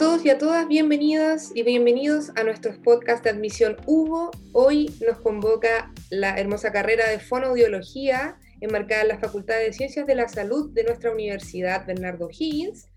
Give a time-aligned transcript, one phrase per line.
[0.00, 4.30] todos y a todas, bienvenidas y bienvenidos a nuestros podcast de admisión Hugo.
[4.54, 10.14] Hoy nos convoca la hermosa carrera de fonoaudiología enmarcada en la Facultad de Ciencias de
[10.14, 12.88] la Salud de nuestra Universidad Bernardo Higgins.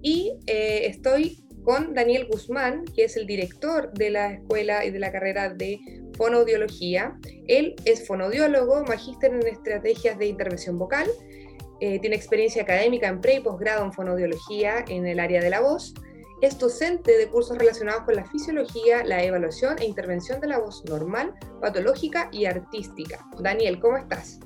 [0.00, 5.00] Y eh, estoy con Daniel Guzmán, que es el director de la escuela y de
[5.00, 5.80] la carrera de
[6.16, 7.18] fonoaudiología.
[7.48, 11.08] Él es fonaudiólogo, magíster en estrategias de intervención vocal,
[11.80, 15.60] eh, tiene experiencia académica en pre y posgrado en fonoaudiología en el área de la
[15.60, 15.94] voz.
[16.44, 20.84] Es docente de cursos relacionados con la fisiología, la evaluación e intervención de la voz
[20.84, 23.26] normal, patológica y artística.
[23.38, 24.40] Daniel, ¿cómo estás?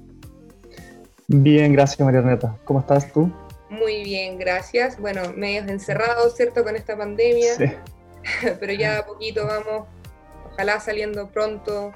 [1.26, 3.32] Bien, gracias María ¿Cómo estás tú?
[3.68, 4.96] Muy bien, gracias.
[5.00, 6.62] Bueno, medios encerrados, ¿cierto?
[6.62, 7.56] Con esta pandemia.
[7.56, 7.64] Sí.
[8.60, 9.88] Pero ya a poquito vamos,
[10.52, 11.90] ojalá saliendo pronto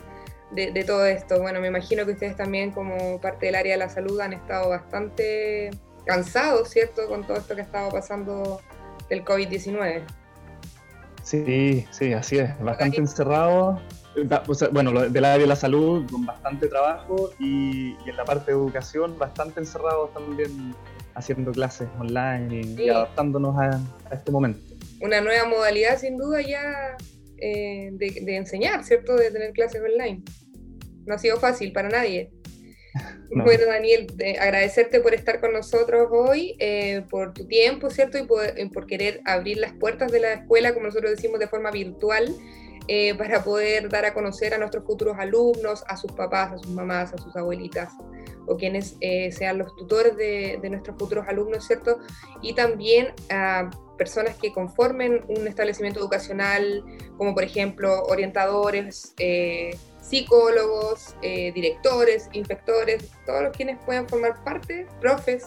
[0.51, 1.41] de, todo esto.
[1.41, 4.69] Bueno, me imagino que ustedes también como parte del área de la salud han estado
[4.69, 5.71] bastante
[6.07, 7.07] cansados, ¿cierto?
[7.07, 8.61] Con todo esto que ha estado pasando
[9.13, 10.03] del COVID-19.
[11.23, 12.59] Sí, sí, así es.
[12.61, 13.79] Bastante encerrado.
[14.73, 19.19] Bueno, del área de la salud con bastante trabajo y, en la parte de educación
[19.19, 20.75] bastante encerrados también
[21.15, 24.61] haciendo clases online y, adaptándonos a, este momento.
[25.01, 26.97] Una nueva modalidad sin duda ya
[27.39, 29.15] eh, de, enseñar, ¿cierto?
[29.17, 30.23] De tener clases online.
[31.05, 32.31] No ha sido fácil para nadie.
[33.35, 34.07] Bueno, Daniel,
[34.41, 38.19] agradecerte por estar con nosotros hoy, eh, por tu tiempo, ¿cierto?
[38.19, 42.35] Y por, querer abrir las puertas de la escuela, como nosotros decimos, de forma virtual,
[42.89, 46.69] eh, para poder dar a conocer a nuestros futuros alumnos, a sus papás, a sus
[46.69, 47.93] mamás, a sus abuelitas,
[48.47, 52.01] o quienes eh, sean los tutores de, nuestros futuros alumnos, ¿cierto?
[52.43, 56.85] Y también a personas que conformen un establecimiento educacional,
[57.17, 64.87] como por ejemplo orientadores, eh, psicólogos, eh, directores, inspectores, todos los quienes puedan formar parte,
[65.01, 65.47] profes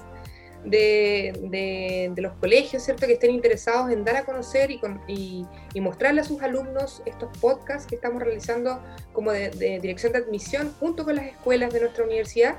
[0.64, 3.06] de, los colegios, ¿cierto?
[3.06, 7.86] Que estén interesados en dar a conocer y, y, mostrarle a sus alumnos estos podcasts
[7.86, 8.82] que estamos realizando
[9.14, 12.56] como de, de dirección de admisión junto con las escuelas de nuestra universidad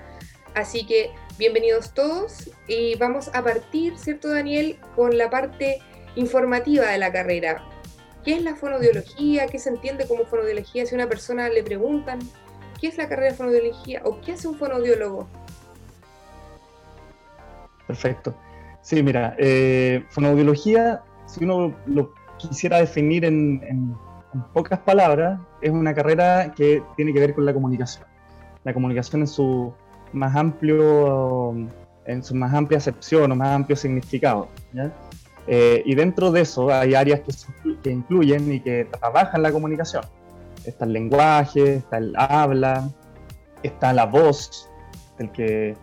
[0.56, 5.82] Así que bienvenidos todos y vamos a partir, ¿cierto Daniel?, con la parte
[6.14, 7.62] informativa de la carrera.
[8.26, 9.46] ¿Qué es la fonodiología?
[9.46, 10.84] ¿Qué se entiende como fonodiología?
[10.84, 12.18] Si a una persona le preguntan,
[12.80, 15.28] ¿qué es la carrera de fonodiología o qué hace un fonodiólogo?
[17.86, 18.36] Perfecto.
[18.82, 23.94] Sí, mira, eh, fonodiología, si uno lo quisiera definir en
[24.52, 28.08] pocas palabras, es una carrera que tiene que ver con la comunicación.
[28.64, 29.72] La comunicación en su
[30.12, 31.54] más amplio,
[32.06, 34.48] en su más amplia acepción o más amplio significado.
[35.46, 40.04] Eh, y dentro de eso hay áreas que, que, incluyen y que trabajan la comunicación.
[40.64, 42.90] Está el lenguaje, está el habla,
[43.62, 44.68] está la voz,
[45.18, 45.76] del que,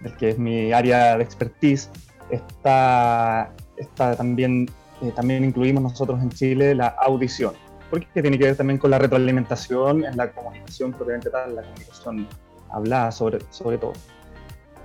[0.00, 1.90] del que es mi área de expertise,
[2.30, 4.68] está, está también,
[5.02, 7.54] eh, también incluimos nosotros en Chile la audición,
[7.90, 12.26] porque tiene que ver también con la retroalimentación en la comunicación propiamente tal, la comunicación
[12.70, 13.92] hablada sobre, sobre todo.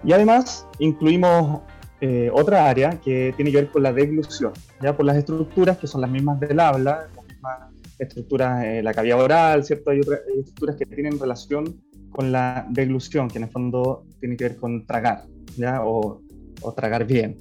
[0.04, 1.62] Y además incluimos
[2.02, 5.88] eh, otra área que tiene que ver con la deglución, ya por las estructuras que
[5.88, 7.60] son las mismas del habla, las mismas
[8.00, 9.92] estructuras, eh, la cavidad oral, ¿cierto?
[9.92, 14.46] Hay otras estructuras que tienen relación con la deglución, que en el fondo tiene que
[14.46, 15.24] ver con tragar,
[15.58, 15.84] ¿ya?
[15.86, 16.22] O,
[16.62, 17.40] o tragar bien,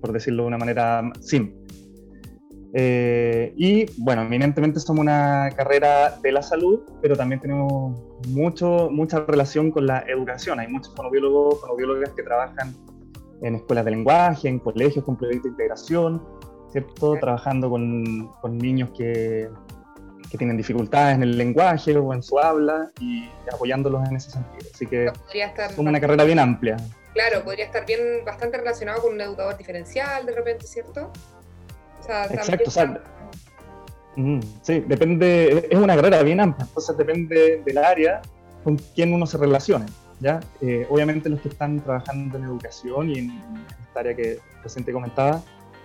[0.00, 1.60] por decirlo de una manera simple.
[2.72, 7.98] Eh, y bueno, eminentemente somos una carrera de la salud, pero también tenemos
[8.28, 10.60] mucho, mucha relación con la educación.
[10.60, 12.74] Hay muchos fonobiólogos, fonobiólogas que trabajan
[13.42, 16.22] en escuelas de lenguaje, en colegios con proyectos de integración,
[16.70, 17.16] ¿cierto?
[17.18, 19.48] Trabajando con, con niños que,
[20.30, 24.70] que, tienen dificultades en el lenguaje o en su habla y apoyándolos en ese sentido.
[24.72, 26.76] Así que es una carrera bien amplia.
[27.12, 31.10] Claro, podría estar bien bastante relacionado con un educador diferencial de repente, ¿cierto?
[32.08, 32.70] Exacto,
[34.62, 38.20] sí, depende, es una carrera bien amplia, entonces depende del área
[38.64, 39.86] con quien uno se relacione.
[40.20, 40.40] ¿Ya?
[40.60, 43.30] Eh, obviamente los que están trabajando en educación y en
[43.86, 45.42] esta área que recién te comentaba,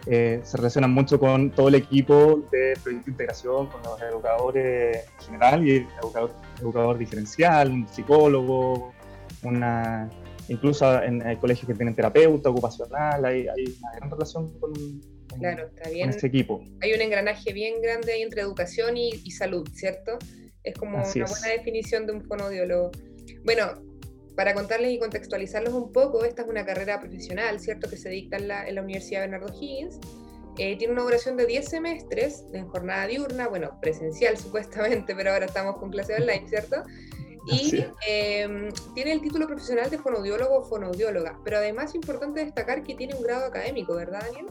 [0.07, 5.05] eh, se relacionan mucho con todo el equipo de proyecto de integración, con los educadores
[5.19, 5.87] en general y el
[6.61, 8.93] educador, diferencial, un psicólogo,
[9.43, 10.09] una,
[10.47, 14.73] incluso en, colegios que tienen terapeuta ocupacional, hay, hay una gran relación con,
[15.39, 16.09] Claro, está bien.
[16.09, 16.63] este equipo.
[16.81, 20.17] Hay un engranaje bien grande ahí entre educación y, salud, ¿cierto?
[20.63, 22.91] Es como una buena definición de un fonodiólogo.
[23.43, 23.73] Bueno,
[24.35, 27.89] para contarles y contextualizarlos un poco, esta es una carrera profesional, ¿cierto?
[27.89, 29.99] Que se dicta en la, Universidad Bernardo Higgins.
[30.57, 35.45] Eh, tiene una duración de 10 semestres en jornada diurna, bueno, presencial supuestamente, pero ahora
[35.45, 36.83] estamos con clase online, ¿cierto?
[37.47, 42.83] Y em, tiene el título profesional de fonodiólogo o fonodióloga, pero además es importante destacar
[42.83, 44.47] que tiene un grado académico, ¿verdad, Daniel?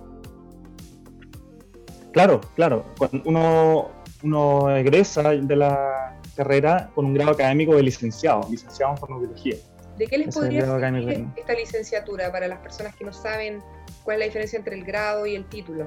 [2.13, 2.85] Claro, claro.
[2.97, 3.91] Cuando uno,
[4.23, 9.57] uno egresa de la carrera con un grado académico de licenciado, licenciado en fonoaudiología.
[9.99, 13.63] ¿De qué les podría servir esta licenciatura para las personas que no saben
[14.03, 15.87] cuál es la diferencia entre el grado y el título?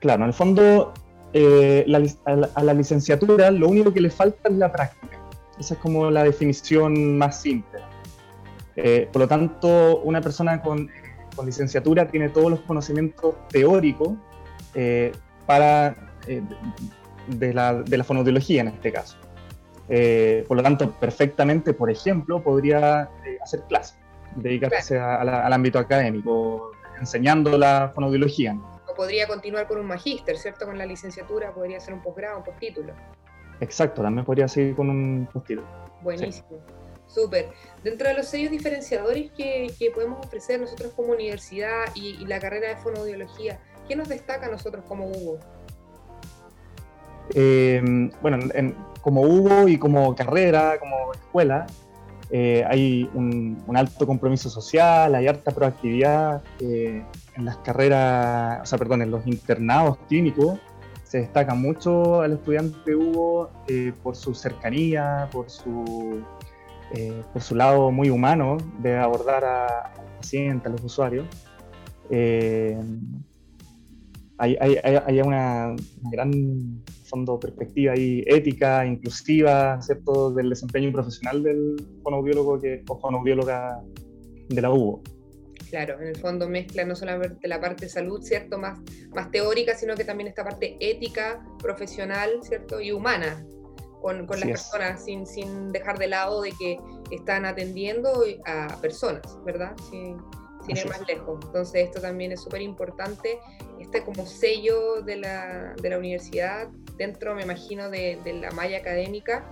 [0.00, 0.94] Claro, en el fondo,
[1.34, 1.84] eh,
[2.24, 5.18] a, la, licenciatura lo único que le falta es la práctica.
[5.58, 7.80] Esa es como la definición más simple.
[8.76, 10.88] Eh, por lo tanto, una persona con,
[11.36, 14.12] con, licenciatura tiene todos los conocimientos teóricos
[14.74, 15.12] eh,
[15.46, 15.94] para,
[17.26, 19.18] de, la, de la fonodiología en este caso.
[19.92, 23.98] Eh, por lo tanto, perfectamente, por ejemplo, podría eh, hacer clases,
[24.36, 28.56] dedicarse al ámbito académico, enseñando la fonoaudiología.
[28.88, 30.64] O podría continuar con un magíster, ¿cierto?
[30.64, 32.94] Con la licenciatura, podría hacer un posgrado, un postítulo.
[33.60, 35.66] Exacto, también podría seguir con un postítulo.
[36.02, 36.46] Buenísimo.
[37.08, 37.48] Súper.
[37.82, 42.68] Dentro de los sellos diferenciadores que, podemos ofrecer nosotros como universidad y, y la carrera
[42.68, 43.58] de fonoaudiología,
[43.88, 45.40] ¿qué nos destaca a nosotros como Hugo?
[47.34, 48.38] Eh, bueno,
[49.00, 51.66] como Hugo y como carrera, como escuela,
[52.30, 57.02] eh, hay un, alto compromiso social, hay harta proactividad eh,
[57.36, 60.58] en las carreras, o sea, perdón, en los internados clínicos.
[61.04, 63.50] Se destaca mucho al estudiante Hugo
[64.00, 66.22] por su cercanía, por su,
[67.32, 71.26] por su lado muy humano de abordar a, a los pacientes, a los usuarios
[74.40, 75.76] hay, hay, hay una,
[76.10, 83.82] gran fondo perspectiva y ética, inclusiva, ¿cierto?, del desempeño profesional del fonoaudiólogo que, o fonoaudióloga
[84.48, 85.02] de la UBO.
[85.68, 88.78] Claro, en el fondo mezcla no solamente la parte de salud, ¿cierto?, más,
[89.14, 93.44] más teórica, sino que también esta parte ética, profesional, ¿cierto?, y humana
[94.00, 96.78] con, con las personas, sin, sin dejar de lado de que
[97.10, 99.74] están atendiendo a personas, ¿verdad?
[99.90, 100.14] Sí
[100.66, 101.40] sin ir más lejos.
[101.44, 103.38] Entonces esto también es súper importante,
[103.78, 106.68] este como sello de la, de la, universidad,
[107.00, 109.42] dentro me imagino de, de la malla académica.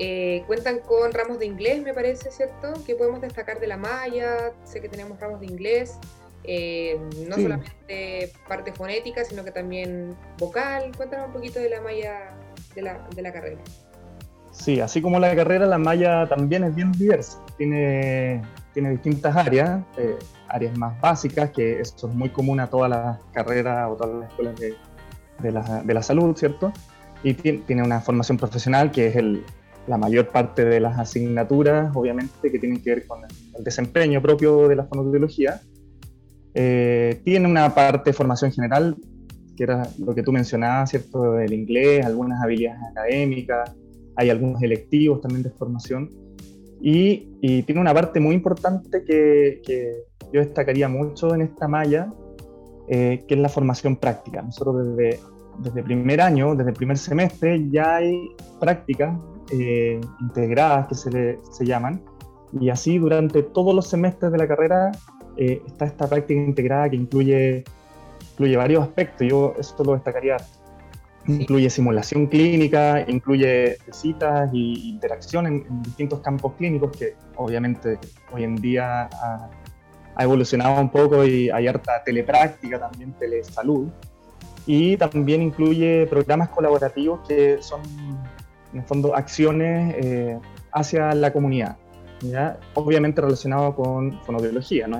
[0.00, 2.72] Eh, cuentan con ramos de inglés, me parece, ¿cierto?
[2.86, 5.98] Que podemos destacar de la malla, sé que tenemos ramos de inglés,
[6.44, 6.98] eh,
[7.28, 10.92] no solamente parte fonética, sino que también vocal.
[10.96, 12.32] Cuéntanos un poquito de la malla
[12.74, 13.60] de la, de la carrera.
[14.52, 17.44] Sí, así como la carrera, la malla también es bien diversa.
[17.58, 18.40] Tiene,
[18.72, 19.82] tiene distintas áreas.
[19.98, 20.16] Eh,
[20.48, 24.30] áreas más básicas, que eso es muy común a todas las carreras o todas las
[24.30, 24.74] escuelas de,
[25.42, 26.72] de, la, de la, salud, ¿cierto?
[27.22, 29.42] Y tiene una formación profesional que es el,
[29.88, 33.20] la mayor parte de las asignaturas, obviamente, que tienen que ver con
[33.56, 35.60] el desempeño propio de la fonoaudiología.
[36.54, 38.96] Eh, tiene una parte de formación general,
[39.56, 41.32] que era lo que tú mencionabas, ¿cierto?
[41.32, 43.74] Del inglés, algunas habilidades académicas,
[44.16, 46.10] hay algunos electivos también de formación.
[46.80, 52.12] Y, y tiene una parte muy importante que, que, yo destacaría mucho en esta malla,
[52.88, 54.42] eh, que es la formación práctica.
[54.42, 55.20] Nosotros desde,
[55.58, 58.30] desde primer año, desde el primer semestre, ya hay
[58.60, 59.18] prácticas
[59.52, 62.02] eh, integradas que se, se llaman,
[62.52, 64.92] y así durante todos los semestres de la carrera
[65.36, 67.64] eh, está esta práctica integrada que incluye,
[68.32, 69.26] incluye varios aspectos.
[69.28, 70.36] Yo esto lo destacaría.
[71.26, 77.98] Incluye simulación clínica, incluye citas e interacción en, en, distintos campos clínicos que obviamente
[78.32, 79.10] hoy en día
[80.18, 83.88] ha evolucionado un poco y hay harta telepráctica, también telesalud.
[84.66, 87.80] Y también incluye programas colaborativos que son,
[88.72, 90.38] en el fondo, acciones eh,
[90.72, 91.76] hacia la comunidad,
[92.20, 92.58] ¿ya?
[92.74, 94.88] obviamente relacionado con fonobiología.
[94.88, 94.98] ¿no?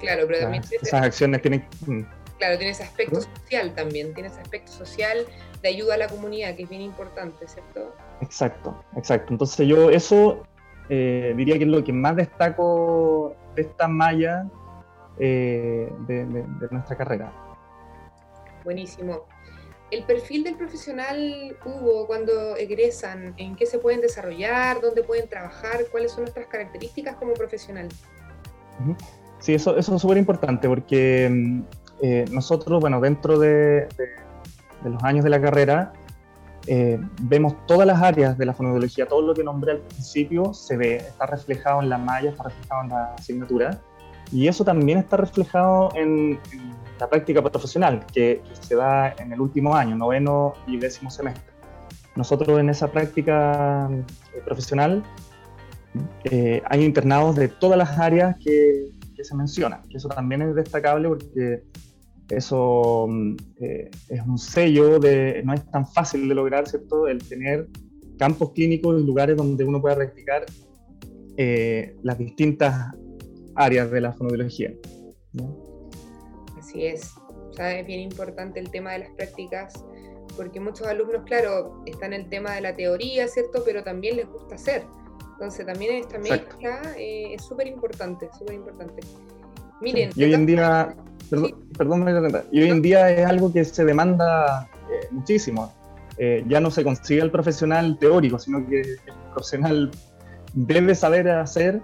[0.00, 0.64] Claro, pero también...
[0.82, 1.68] Esas acciones tienen...
[1.86, 2.02] Mm.
[2.38, 5.18] Claro, tiene ese aspecto social también, tiene ese aspecto social
[5.62, 7.94] de ayuda a la comunidad, que es bien importante, ¿cierto?
[8.22, 9.34] Exacto, exacto.
[9.34, 10.44] Entonces yo eso
[10.88, 14.46] eh, diría que es lo que más destaco de esta malla
[15.18, 16.24] eh, de,
[16.70, 17.32] nuestra carrera.
[18.64, 19.26] Buenísimo.
[19.90, 24.80] El perfil del profesional Hugo cuando egresan, ¿en qué se pueden desarrollar?
[24.80, 25.84] ¿Dónde pueden trabajar?
[25.92, 27.88] ¿Cuáles son nuestras características como profesional?
[29.38, 31.62] Sí, eso, eso es súper importante porque mm,
[32.02, 33.86] eh, nosotros, bueno, dentro de,
[34.82, 35.92] de, los años de la carrera,
[36.66, 40.76] eh, vemos todas las áreas de la fonoaudiología, todo lo que nombré al principio se
[40.76, 43.80] ve, está reflejado en la malla, está reflejado en la asignatura,
[44.32, 46.38] y eso también está reflejado en,
[46.98, 51.52] la práctica profesional, que, se da en el último año, noveno y décimo semestre.
[52.16, 55.02] Nosotros en esa práctica eh, profesional
[56.24, 60.54] eh, hay internados de todas las áreas que, que se mencionan, y eso también es
[60.54, 61.62] destacable porque
[62.28, 67.08] eso mm, eh, es un sello de, no es tan fácil de lograr, ¿cierto?
[67.08, 67.68] El tener
[68.18, 70.44] campos clínicos y lugares donde uno pueda practicar
[71.36, 72.92] eh, las distintas
[73.56, 74.72] áreas de la fonobiología.
[76.58, 77.14] Así es,
[77.50, 79.84] O sea, es bien importante el tema de las prácticas
[80.36, 83.62] porque muchos alumnos, claro, están en el tema de la teoría, ¿cierto?
[83.64, 84.84] Pero también les gusta hacer.
[85.32, 89.02] Entonces también esta mezcla eh, es súper importante, súper importante.
[89.80, 90.10] Miren.
[90.14, 90.96] Y hoy en día,
[91.76, 95.72] perdón, y hoy en día es algo que se demanda eh, muchísimo.
[96.16, 98.98] Eh, ya no se consigue el profesional teórico, sino que el
[99.32, 99.90] profesional
[100.52, 101.80] debe saber hacer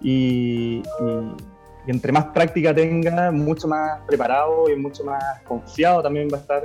[0.00, 6.38] y, y, entre más práctica tenga, mucho más preparado y mucho más confiado también va
[6.38, 6.62] a estar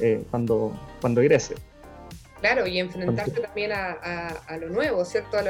[0.00, 1.54] eh, cuando, cuando egrese.
[2.40, 3.92] Claro, y enfrentarse también a,
[4.48, 5.38] a, lo nuevo, ¿cierto?
[5.38, 5.42] A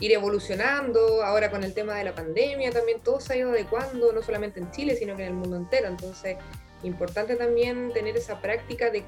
[0.00, 4.12] ir evolucionando, ahora con el tema de la pandemia también todo se ha ido adecuando,
[4.12, 5.88] no solamente en Chile, sino que en el mundo entero.
[5.88, 6.36] Entonces,
[6.82, 9.02] importante también tener esa práctica de,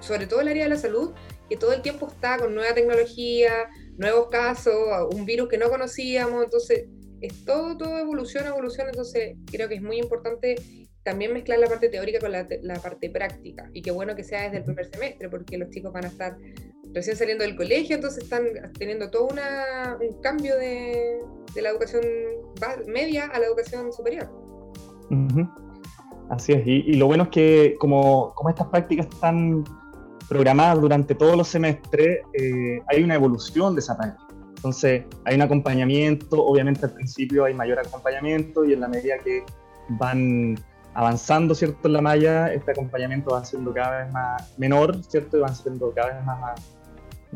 [0.00, 1.12] sobre todo el área de la salud,
[1.48, 4.74] que todo el tiempo está con nueva tecnología, nuevos casos,
[5.12, 6.86] un virus que no conocíamos, entonces
[7.20, 10.56] es todo, todo evolución, evolución, entonces creo que es muy importante
[11.02, 12.46] también mezclar la parte teórica con la,
[12.82, 13.70] parte práctica.
[13.72, 16.36] Y qué bueno que sea desde el primer semestre, porque los chicos van a estar
[16.94, 18.44] recién saliendo del colegio, entonces están
[18.78, 21.18] teniendo todo una, un cambio de,
[21.54, 22.02] de, la educación
[22.86, 24.28] media a la educación superior.
[26.30, 29.64] Así es, y, lo bueno es que como, como, estas prácticas están
[30.28, 34.26] programadas durante todos los semestres, eh, hay una evolución de esa práctica.
[34.56, 39.44] Entonces, hay un acompañamiento, obviamente al principio hay mayor acompañamiento y en la medida que
[39.90, 40.56] van
[40.94, 41.86] avanzando, ¿cierto?
[41.86, 45.38] En la malla, este acompañamiento va siendo cada vez más menor, ¿cierto?
[45.38, 46.60] Y van siendo cada vez más, más,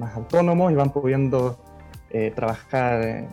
[0.00, 1.58] autónomos y van pudiendo
[2.10, 3.28] eh, trabajar eh,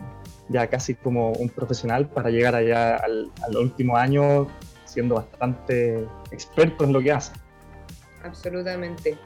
[0.48, 4.48] ya casi como un profesional para llegar allá al, al, último año
[4.84, 7.36] siendo bastante expertos en lo que hacen.
[8.24, 9.16] Absolutamente.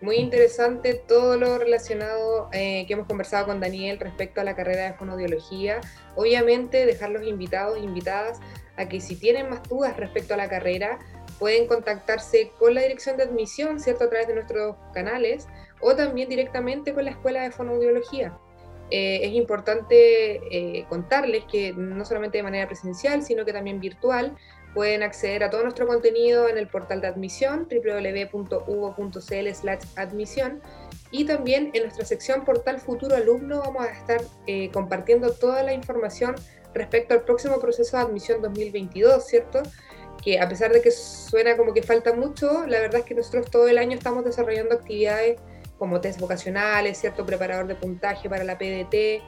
[0.00, 4.84] Muy interesante todo lo relacionado eh, que hemos conversado con Daniel respecto a la carrera
[4.84, 5.80] de fonodiología.
[6.16, 8.40] Obviamente dejar los invitados e invitadas
[8.78, 10.98] a que si tienen más dudas respecto a la carrera,
[11.40, 14.04] pueden contactarse con la dirección de admisión, ¿cierto?
[14.04, 15.48] A través de nuestros canales
[15.80, 18.38] o también directamente con la Escuela de Fonoaudiología.
[18.92, 24.36] Eh, es importante eh, contarles que no solamente de manera presencial, sino que también virtual,
[24.74, 29.48] Pueden acceder a todo nuestro contenido en el portal de admisión www.uvo.cl
[29.96, 30.62] admisión
[31.10, 35.72] y también en nuestra sección portal futuro alumno vamos a estar eh, compartiendo toda la
[35.72, 36.36] información
[36.72, 39.60] respecto al próximo proceso de admisión 2022, ¿cierto?
[40.22, 43.50] Que a pesar de que suena como que falta mucho, la verdad es que nosotros
[43.50, 45.40] todo el año estamos desarrollando actividades
[45.78, 47.24] como test vocacionales, ¿cierto?
[47.24, 49.22] Preparador de puntaje para la PDT,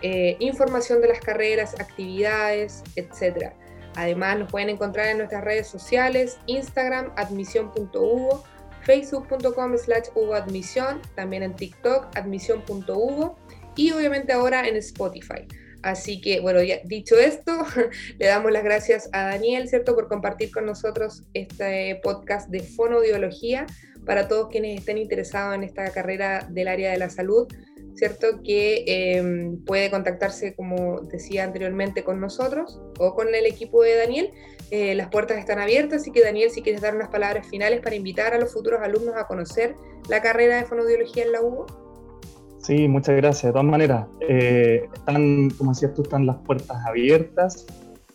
[0.00, 3.54] eh, información de las carreras, actividades, etcétera.
[3.94, 8.42] Además nos pueden encontrar en nuestras redes sociales, Instagram, admisión.hugo,
[8.84, 13.36] facebook.com slash admisión, también en TikTok, admisión.hugo
[13.76, 15.46] y obviamente ahora en Spotify.
[15.82, 17.52] Así que, bueno, ya dicho esto,
[18.18, 23.66] le damos las gracias a Daniel, ¿cierto?, por compartir con nosotros este podcast de fonoaudiología
[24.06, 27.48] para todos quienes estén interesados en esta carrera del área de la salud.
[27.94, 28.42] ¿cierto?
[28.42, 34.30] Que em, puede contactarse, como decía anteriormente, con nosotros o con el equipo de Daniel.
[34.70, 37.94] Eh, las puertas están abiertas, así que Daniel, si quieres dar unas palabras finales para
[37.94, 39.76] invitar a los futuros alumnos a conocer
[40.08, 41.66] la carrera de fonodiología en la UBO.
[42.62, 43.44] Sí, muchas gracias.
[43.44, 47.66] De todas maneras, eh, están, como decías tú, están las puertas abiertas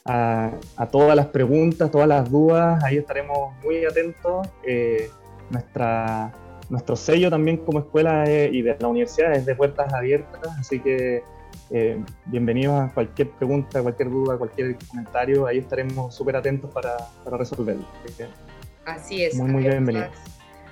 [0.05, 0.51] a,
[0.91, 2.81] todas las preguntas, todas las dudas.
[2.83, 4.47] Ahí estaremos muy atentos.
[4.65, 5.09] Eh,
[5.49, 6.33] nuestra
[6.69, 11.23] nuestro sello también como escuela y de la universidad es de puertas abiertas, así que
[11.69, 17.37] eh, bienvenidos a cualquier pregunta, cualquier duda, cualquier comentario, ahí estaremos súper atentos para, para
[17.37, 17.85] resolverlo.
[18.85, 19.35] Así, es.
[19.35, 20.09] Muy, muy bienvenidos.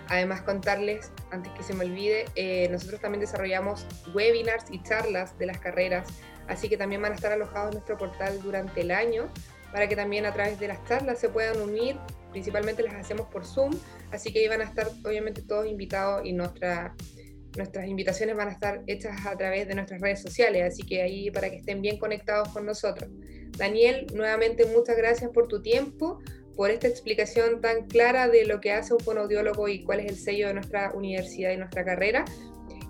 [0.10, 5.48] Además, contarles, antes que se me olvide, eh, nosotros también desarrollamos webinars y charlas de
[5.48, 6.08] las carreras,
[6.48, 9.30] así que también van a estar alojados en nuestro portal durante el año
[9.72, 11.98] para que también a través de las charlas se puedan unir
[12.36, 13.72] principalmente las hacemos por Zoom,
[14.12, 16.94] así que ahí van a estar obviamente todos invitados y nuestra,
[17.56, 21.32] nuestras invitaciones van a estar hechas a través de nuestras redes sociales, así que ahí
[21.32, 23.10] para que estén bien conectados con nosotros.
[23.58, 26.20] Daniel, nuevamente muchas gracias por tu tiempo,
[26.56, 30.18] por esta explicación tan clara de lo que hace un fonoaudiólogo y cuál es el
[30.18, 32.26] sello de nuestra universidad y nuestra carrera.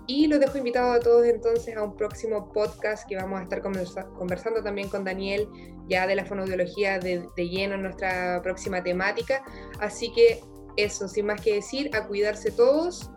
[0.06, 3.60] Y los dejo invitados a todos entonces a un próximo podcast que vamos a estar
[3.60, 5.48] conversando también con Daniel
[5.88, 9.42] ya de la fonoaudiología de, de lleno en nuestra próxima temática.
[9.80, 10.40] Así que
[10.76, 13.10] eso, sin más que decir, a cuidarse todos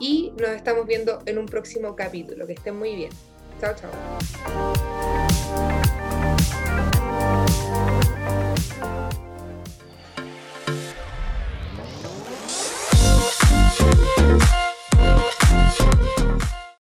[0.00, 2.46] y nos estamos viendo en un próximo capítulo.
[2.46, 3.10] Que estén muy bien.
[3.60, 4.83] Chao, chao.